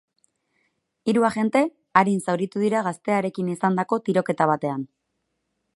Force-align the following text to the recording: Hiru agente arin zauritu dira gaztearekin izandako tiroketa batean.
Hiru 1.11 1.25
agente 1.29 1.61
arin 2.01 2.23
zauritu 2.25 2.63
dira 2.65 2.81
gaztearekin 2.89 3.53
izandako 3.57 4.01
tiroketa 4.09 4.49
batean. 4.53 4.89